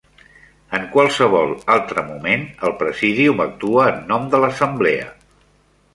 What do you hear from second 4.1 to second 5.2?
nom de l'Assemblea.